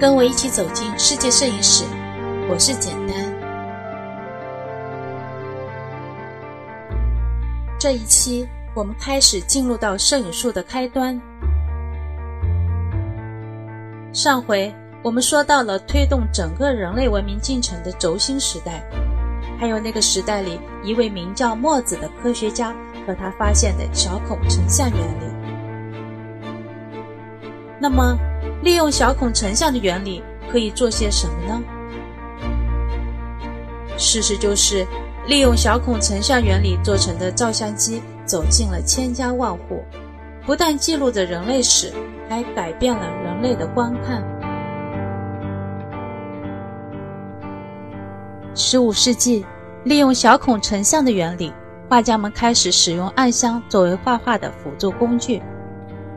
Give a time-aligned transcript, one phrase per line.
[0.00, 1.84] 跟我一起走进世界摄影史，
[2.48, 3.16] 我是简单。
[7.80, 11.20] 这一期我们开始进入到摄影术的开端。
[14.12, 14.72] 上回
[15.02, 18.88] 我们说到了推动整个人类文明进程的轴心时代，
[19.58, 22.72] 还有那个时代里一位名叫墨子的科学家
[23.04, 25.24] 和他发现的小孔成像原理。
[27.80, 28.16] 那么。
[28.62, 31.62] 利用小孔成像的原理可以做些什么呢？
[33.96, 34.86] 事实就是，
[35.26, 39.84] 利用小孔成像原理做成的照相机走进了千家万户，
[40.44, 41.92] 不但记录着人类史，
[42.28, 44.22] 还改变了人类的观看。
[48.54, 49.46] 十五世纪，
[49.84, 51.52] 利用小孔成像的原理，
[51.88, 55.40] 画家们开始使用暗箱作为画画的辅助工具。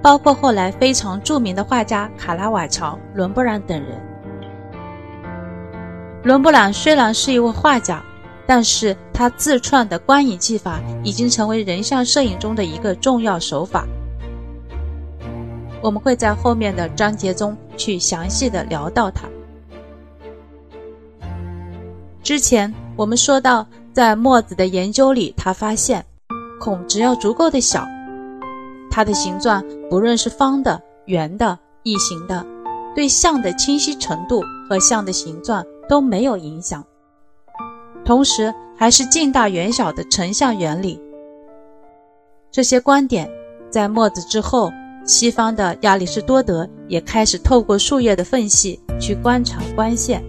[0.02, 4.02] 包括后来非常著名的画家卡拉瓦乔、伦勃朗等人。
[6.24, 8.04] 伦勃朗虽然是一位画家，
[8.48, 13.86] 但是他自创的光影技法已经成为人像摄影中的一个重要手法。
[15.82, 19.28] 我们会在后面的章节中去详细的聊到它。
[22.22, 26.06] 之前我们说到，在墨子的研究里，他发现
[26.60, 27.84] 孔只要足够的小。
[28.92, 32.46] 它的形状，不论是方的、圆的、异形的，
[32.96, 36.82] 对像的清晰程度和像的形状都没有影响。
[38.06, 40.98] 同时，还是近大远小的成像原理。
[42.50, 43.30] 这些观点
[43.70, 44.72] 在墨子之后，
[45.06, 50.24] 西方的亚里士多德也开始透过树叶的缝隙去观察光线。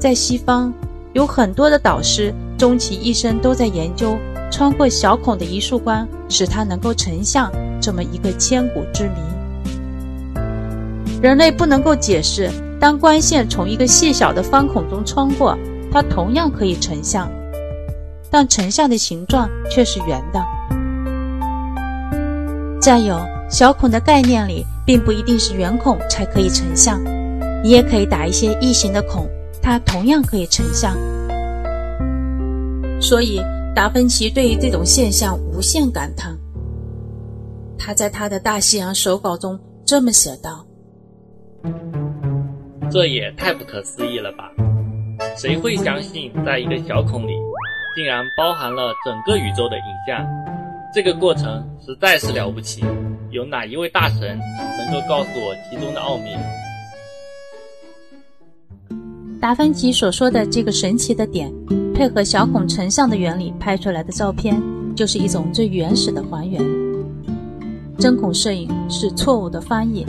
[0.00, 0.72] 在西方，
[1.12, 4.16] 有很多的导师终其一生都在研究。
[4.50, 9.20] 穿过小孔的一束光，使它能够成像，这么一个千古之谜。
[11.20, 12.50] 人类不能够解释，
[12.80, 15.58] 当光线从一个细小的方孔中穿过，
[15.92, 17.28] 它同样可以成像，
[18.30, 20.42] 但成像的形状却是圆的。
[22.80, 23.18] 再有，
[23.50, 26.98] 小孔的概念里，并不一定是圆孔才可以成像，
[27.62, 29.28] 你也可以打一些异形的孔，
[29.60, 30.96] 它同样可以成像。
[33.00, 33.40] 所以。
[33.76, 36.34] 达芬奇对于这种现象无限感叹。
[37.78, 40.66] 他在他的大西洋手稿中这么写道
[42.90, 44.50] ：“这也太不可思议了吧！
[45.36, 47.32] 谁会相信，在一个小孔里，
[47.94, 50.26] 竟然包含了整个宇宙的影像？
[50.94, 52.82] 这个过程实在是了不起。
[53.30, 54.40] 有哪一位大神
[54.78, 56.30] 能够告诉我其中的奥秘？”
[59.38, 61.52] 达芬奇所说的这个神奇的点。
[61.96, 64.62] 配合小孔成像的原理拍出来的照片，
[64.94, 66.62] 就是一种最原始的还原。
[67.98, 70.04] 针孔摄影是错误的翻译，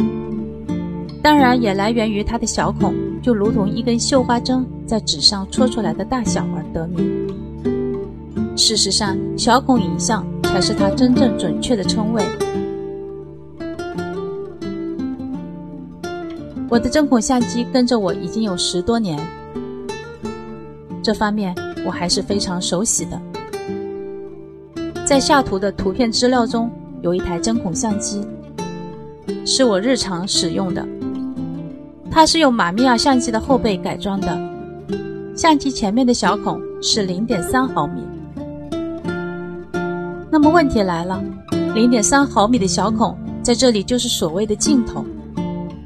[1.24, 7.26] 当然也来源于它的小孔就如同一根绣花针在纸上戳出来的大小而得名。
[8.58, 12.22] 事实上，小孔影像才是它真正准确的称谓。
[16.70, 19.18] 我的针孔相机跟着我已经有十多年，
[21.02, 21.56] 这方面。
[21.88, 23.22] 我还是非常熟悉的。
[25.06, 26.70] 在下图的图片资料中
[27.02, 28.28] 有一台针孔相机，
[29.46, 30.86] 是我日常使用的。
[32.12, 34.38] 它是用马米亚相机的后背改装的，
[35.34, 38.02] 相机前面的小孔是零点三毫米。
[40.30, 41.24] 那么问题来了，
[41.74, 45.06] 零点三毫米的小孔在这里就是所谓的镜头。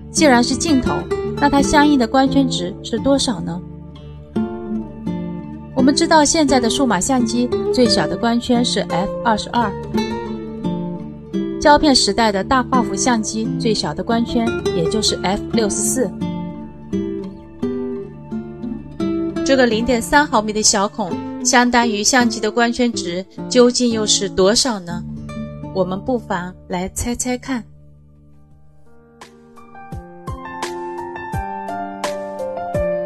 [0.10, 0.96] 既然是镜头，
[1.36, 3.62] 那它相应的光圈值是多少呢？
[5.82, 9.68] 我们知道，现在的数码相机最小的光圈是 f 二十二，
[11.60, 16.12] 胶片时代的大画幅相机最小的光圈也就是 f 六十四。
[19.44, 21.12] 这个零点三毫米的小孔，
[21.44, 25.04] 相当于相机的光圈值，究竟又是多少呢？
[25.74, 27.64] 我们不妨来猜猜看。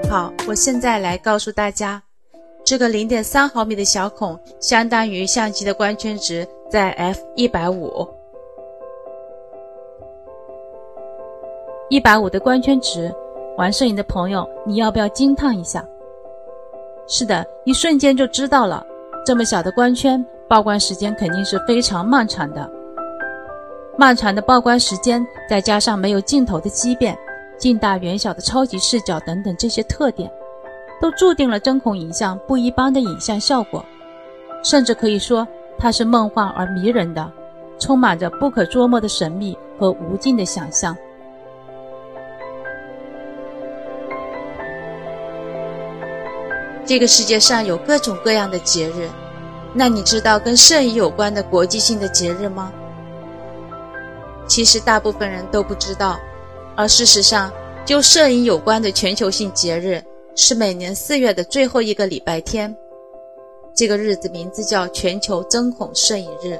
[0.09, 2.04] 好，我现在来告诉大家。
[2.65, 8.07] 这个零点三毫米的小孔，相当于相机的光圈值在 f 一百五。
[11.89, 13.13] 一百五的光圈值，
[13.55, 15.87] 玩摄影的朋友，你要不要惊叹一下？
[17.07, 18.83] 是的，一瞬间就知道了，
[19.23, 22.67] 这么小的光圈，曝光时间肯定是非常漫长的。
[23.95, 27.15] 漫长的曝光时间，再加上没有镜头的畸变、
[27.59, 30.27] 近大远小的超级视角等等这些特点。
[31.01, 33.83] 都注定了针孔影像不一般的影像效果。
[34.63, 35.47] 甚至可以说
[35.77, 37.31] 它是梦幻而迷人的
[37.77, 40.95] 充满着不可捉摸的神秘和无尽的想象。
[46.83, 49.09] 这个世界上有各种各样的节日
[49.73, 52.71] 那你知道跟摄影有关的国际性的节日吗？
[54.47, 56.17] 其实大部分人都不知道
[56.75, 57.51] 而事实上
[57.83, 60.03] 就摄影有关的全球性节日
[60.37, 62.75] 是每年四月的最后一个礼拜天，
[63.73, 66.59] 这个日子名字叫全球针孔摄影日。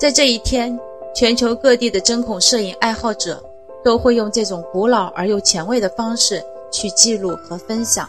[0.00, 0.78] 在这一天，
[1.14, 3.44] 全球各地的针孔摄影爱好者
[3.84, 8.08] 都会用这种古老而又前卫的方式去记录和分享。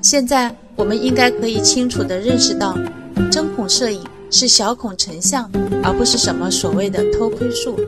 [0.00, 2.76] 现在我们应该可以清楚地认识到，
[3.32, 5.50] 针孔摄影是小孔成像，
[5.82, 7.78] 而不是什么所谓的偷窥术。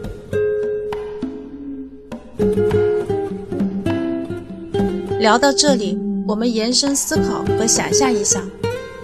[5.18, 8.42] 聊到这里，我们延伸思考和想象一下：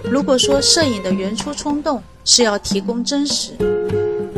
[0.03, 3.51] 如果说摄影的原初冲动是要提供真实，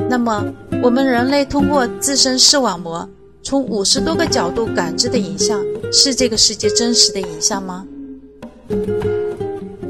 [0.10, 0.44] 那么
[0.84, 3.08] 我们人类通过自身视网膜
[3.42, 7.86] 从五十多个角度感知的影像，是这个世界真实的影像吗？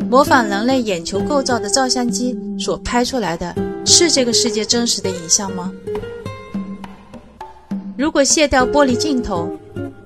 [0.09, 5.71] 模仿人类眼球构造的照相机所拍出来的是这个世界真实的影像吗？
[7.95, 9.55] 如果卸掉玻璃镜头，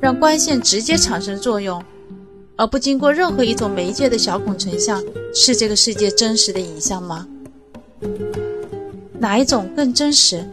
[0.02, 1.82] 让光线直接产生作用，
[2.58, 5.02] 而不经过任何一种媒介的小孔成像，
[5.34, 7.26] 是这个世界真实的影像吗？
[9.18, 10.46] 哪一种更真实？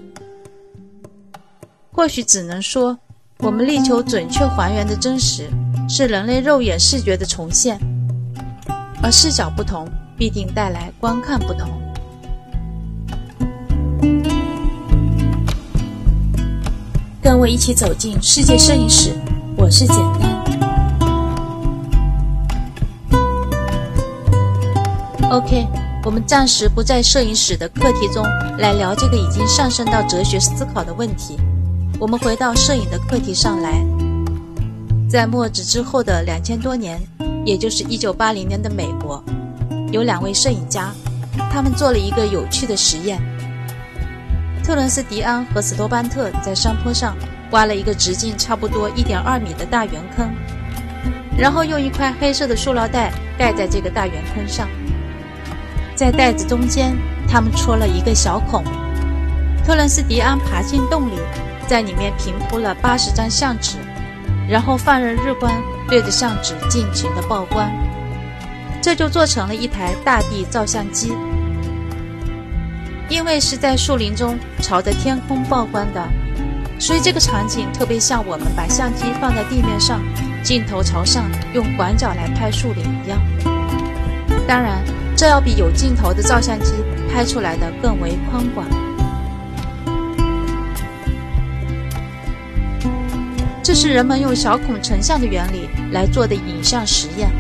[1.91, 2.96] 或许只能说，
[3.38, 5.49] 我们力求准确还原的真实，
[5.88, 7.81] 是人类肉眼视觉的重现。
[9.02, 11.69] 而视角不同，必定带来观看不同。
[17.23, 19.12] 跟我一起走进世界摄影史，
[19.56, 20.31] 我是简单。
[25.31, 25.67] OK，
[26.05, 28.23] 我们暂时不在摄影史的课题中
[28.58, 31.38] 来聊这个已经上升到哲学思考的问题。
[31.99, 33.82] 我们回到摄影的课题上来，
[35.08, 37.00] 在墨子之后的两千多年。
[37.50, 39.20] 也就是一九八零年的美国，
[39.91, 40.93] 有两位摄影家，
[41.50, 43.20] 他们做了一个有趣的实验。
[44.62, 47.17] 特伦斯·迪安和斯托班特在山坡上
[47.50, 50.31] 挖了一个直径差不多一点二米的大圆坑，
[51.37, 54.69] 然后用一块黑色的塑料袋盖在这个大圆坑上，
[55.96, 56.96] 在袋子中间，
[57.26, 58.62] 他们戳了一个小孔。
[59.67, 61.19] 特伦斯·迪安爬进洞里，
[61.67, 63.76] 在里面平铺了八十张相纸，
[64.50, 65.50] 然后放任日光。
[65.88, 67.69] 对着相纸尽情的曝光，
[68.81, 71.12] 这就做成了一台大地照相机。
[73.08, 76.08] 因为是在树林中朝着天空曝光的，
[76.79, 80.00] 所以这个场景特别像我们把相机放在地面上，
[80.44, 83.19] 镜头朝上，用广角来拍树林一样。
[84.46, 84.81] 当然，
[85.17, 86.75] 这要比有镜头的照相机
[87.12, 88.64] 拍出来的更为宽广。
[93.72, 97.31] 这是人们用小孔成像的原理来做的影像实验。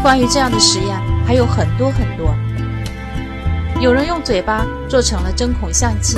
[0.00, 2.34] 关于这样的实验还有很多很多。
[3.82, 6.16] 有人用嘴巴做成了针孔相机，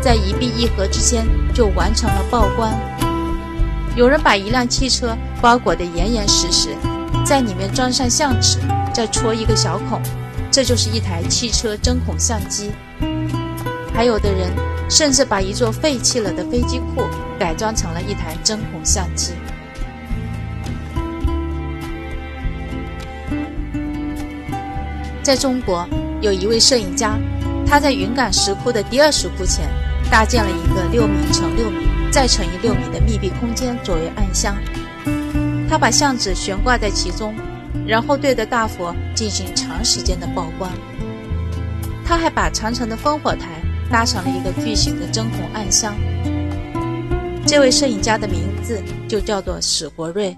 [0.00, 2.72] 在一闭一合之间就完成了曝光。
[3.96, 6.68] 有人把一辆汽车包裹得严严实实，
[7.24, 8.58] 在里面装上相纸，
[8.94, 10.00] 再戳一个小孔，
[10.52, 12.70] 这就是一台汽车针孔相机。
[14.00, 14.50] 还有的人。
[14.88, 17.04] 甚至把一座废弃了的飞机库
[17.38, 19.34] 改装成了一台针孔相机。
[25.22, 25.86] 在中国，
[26.20, 27.16] 有一位摄影家，
[27.64, 29.68] 他在云冈石窟的第二石窟前
[30.10, 34.56] 搭建了一个六米乘六米再乘以六米的密闭空间作为暗箱。
[35.68, 37.32] 他把相纸悬挂在其中，
[37.86, 40.68] 然后对着大佛进行长时间的曝光。
[42.04, 43.59] 他还把长城的烽火台。
[43.90, 45.94] 搭上了一个巨型的针孔暗箱。
[47.44, 50.36] 这位摄影家的名字就叫做史国瑞。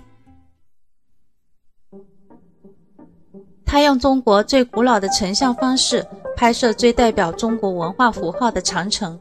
[3.66, 6.06] 他用中国最古老的成像方式
[6.37, 9.18] 拍摄最代表中国文化符号的长城。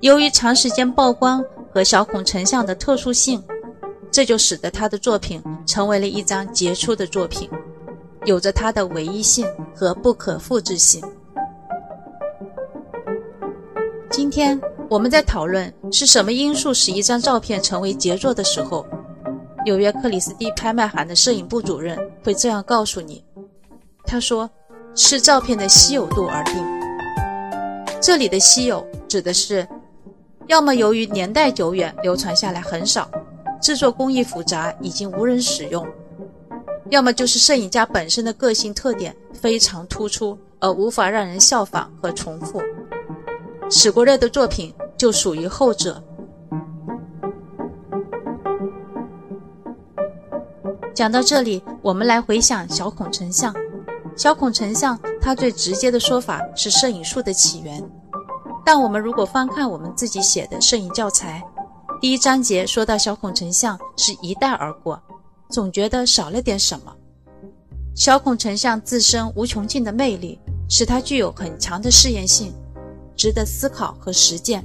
[0.00, 3.42] 由于长时间曝光和小孔成像的特殊性，
[4.10, 7.48] 这就使得他的作品成为了一张杰出的作品，
[8.24, 11.02] 有着它的唯一性和不可复制性。
[14.32, 14.58] 天
[14.88, 18.86] 我们在讨论是什么因素使一张照片成为杰作的时候，
[19.62, 23.22] 纽约克里斯蒂拍卖行的摄影部主任会这样告诉你
[24.06, 24.48] ：“他说，
[24.94, 26.64] 是照片的稀有度而定。
[28.00, 29.68] 这里的稀有指的是，
[30.46, 33.10] 要么由于年代久远，流传下来很少，
[33.60, 35.84] 制作工艺复杂，已经无人使用；
[36.88, 42.62] 要么就是摄影家本身的个性特点非常突出，而无法让人效仿和重复。”
[43.74, 46.00] 史国瑞的作品就属于后者。
[50.92, 53.52] 讲到这里，我们来回想小孔成像。
[54.14, 57.82] 小孔成像，它最直接的说法是摄影术的起源。
[58.62, 61.42] 但我们如果翻看我们自己写的摄影教材，
[61.98, 65.02] 第一章节说到小孔成像是一带而过，
[65.48, 66.94] 总觉得少了点什么。
[67.94, 70.38] 小孔成像自身无穷尽的魅力，
[70.68, 72.52] 使它具有很强的试验性，
[73.16, 74.64] 值得思考和实践。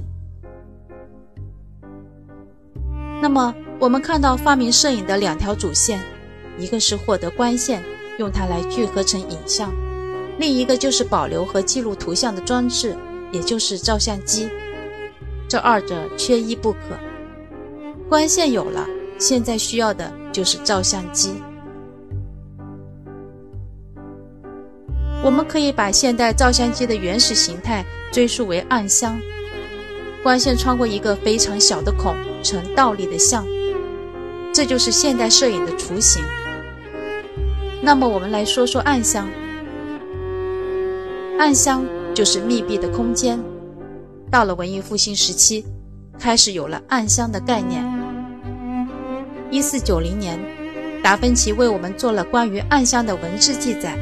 [3.20, 6.00] 那么，我们看到发明摄影的两条主线。
[6.58, 7.80] 一个是获得光线，
[8.18, 9.70] 用它来聚合成影像；
[10.40, 12.96] 另一个就是保留和记录图像的装置，
[13.30, 14.48] 也就是照相机。
[15.48, 16.98] 这二者缺一不可。
[18.08, 18.88] 光线有了，
[19.20, 21.40] 现在需要的就是照相机。
[25.22, 29.20] 我们可以把现代照相机的原始形态追溯为暗箱，
[30.22, 33.44] 光线穿过一个非常小的孔，成倒立的像，
[34.52, 36.22] 这就是现代摄影的雏形。
[37.82, 39.28] 那么我们来说说暗箱。
[41.38, 41.84] 暗箱
[42.14, 43.38] 就是密闭的空间。
[44.30, 45.64] 到了文艺复兴时期，
[46.18, 47.84] 开始有了暗箱的概念。
[49.50, 50.38] 一四九零年，
[51.02, 53.96] 达芬奇为我们做了关于暗箱的文字记载。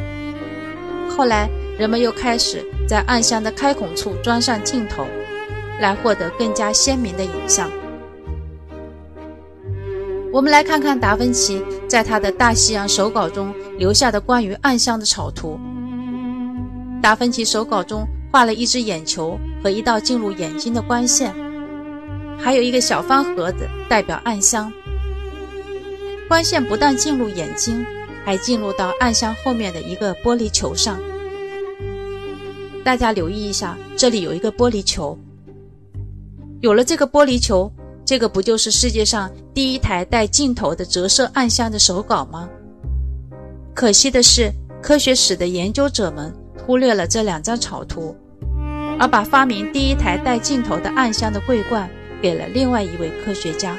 [1.16, 5.06] 后来，人们又开始在暗箱的开孔处装上镜头，
[5.80, 7.70] 来获得更加鲜明的影像。
[10.30, 15.58] 我们来看看达芬奇在他的大西洋手稿中留下的关于暗箱的草图。
[17.02, 21.34] 达芬奇手稿中画了一只眼球和一道进入眼睛的光线，
[22.38, 24.70] 还有一个小方盒子代表暗箱。
[26.28, 27.86] 光线不但进入眼睛，
[28.26, 30.98] 还进入到暗箱后面的一个玻璃球上。
[32.84, 35.16] 大家留意一下，这里有一个玻璃球。
[36.60, 37.72] 有了这个玻璃球。
[38.04, 42.48] 这个不就是世界上第一台带镜头的折射暗箱的手稿吗？
[43.74, 44.48] 可惜的是，
[44.80, 46.32] 科学史的研究者们
[46.64, 48.14] 忽略了这两张草图，
[49.00, 51.90] 而把发明第一台带镜头的暗箱的桂冠
[52.22, 53.76] 给了另外一位科学家。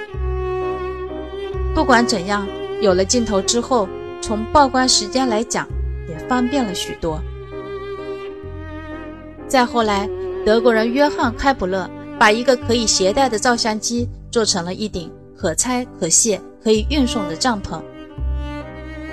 [1.74, 2.46] 不管怎样，
[2.82, 3.88] 有了镜头之后，
[4.22, 5.68] 从曝光时间来讲，
[6.10, 7.22] 也方便了许多。
[9.48, 10.10] 再后来，
[10.46, 11.90] 德国人约翰开普勒。
[12.20, 15.08] 把一个可以携带的照相机做成了一顶
[15.38, 17.80] 可拆可卸、可以运送的帐篷。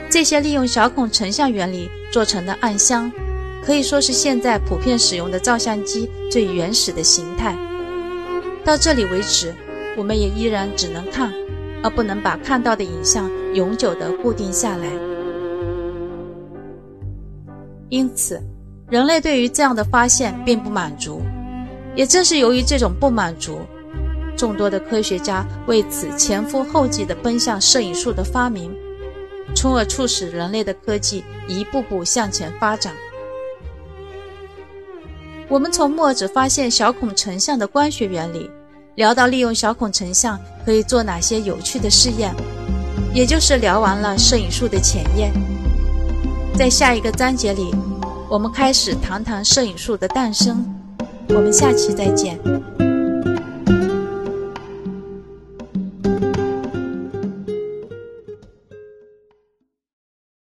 [0.08, 3.12] 这些利用小孔成像原理做成的暗箱，
[3.62, 7.54] 可以说是现在普遍使用的照相机最原始的形态。
[8.64, 9.54] 到这里为止，
[9.99, 11.30] 我们也依然只能看，
[11.84, 14.86] 而不能把看到的影像永久的固定下来。
[17.90, 18.42] 因此，
[18.90, 21.20] 人类对于这样的发现并不满足。
[21.94, 23.58] 也正是由于这种不满足，
[24.36, 28.74] 众多的科学家为此前赴后继的奔向摄影术的发明，
[29.54, 32.92] 从而促使人类的科技一步步向前发展。
[35.46, 38.50] 我们从墨子发现小孔成像的光学原理，
[38.96, 42.34] 聊到利用小孔成像可以做哪些有趣的试验，
[43.12, 45.32] 也就是聊完了摄影术的前沿。
[46.56, 47.74] 在下一个章节里，
[48.28, 50.64] 我们开始谈谈摄影术的诞生。
[51.30, 52.38] 我们下期再见。